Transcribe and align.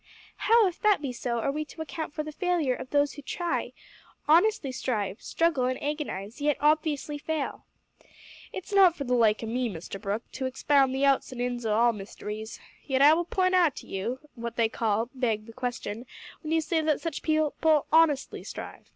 "How, 0.37 0.65
if 0.67 0.81
that 0.81 0.99
be 0.99 1.13
so, 1.13 1.37
are 1.41 1.51
we 1.51 1.63
to 1.65 1.81
account 1.83 2.11
for 2.11 2.23
the 2.23 2.31
failure 2.31 2.73
of 2.73 2.89
those 2.89 3.13
who 3.13 3.21
try, 3.21 3.71
honestly 4.27 4.71
strive, 4.71 5.21
struggle, 5.21 5.65
and 5.65 5.79
agonise, 5.79 6.41
yet 6.41 6.57
obviously 6.59 7.19
fail?" 7.19 7.67
"It's 8.51 8.73
not 8.73 8.95
for 8.95 9.03
the 9.03 9.13
like 9.13 9.43
o' 9.43 9.45
me, 9.45 9.69
Mr 9.69 10.01
Brooke, 10.01 10.23
to 10.31 10.47
expound 10.47 10.95
the 10.95 11.05
outs 11.05 11.31
an' 11.31 11.39
ins 11.39 11.67
o' 11.67 11.73
all 11.75 11.93
mysteries. 11.93 12.59
Yet 12.83 13.03
I 13.03 13.13
will 13.13 13.25
p'int 13.25 13.53
out 13.53 13.75
that 13.75 13.83
you, 13.83 14.21
what 14.33 14.55
they 14.55 14.69
call, 14.69 15.11
beg 15.13 15.45
the 15.45 15.53
question, 15.53 16.07
when 16.41 16.51
you 16.51 16.61
say 16.61 16.81
that 16.81 16.99
such 16.99 17.21
people 17.21 17.53
`honestly' 17.61 18.43
strive. 18.43 18.89